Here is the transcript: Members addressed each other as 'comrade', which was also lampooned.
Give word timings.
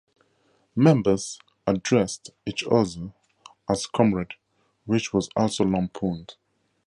Members 0.75 1.37
addressed 1.67 2.31
each 2.47 2.63
other 2.65 3.13
as 3.69 3.85
'comrade', 3.85 4.33
which 4.87 5.13
was 5.13 5.29
also 5.35 5.63
lampooned. 5.63 6.37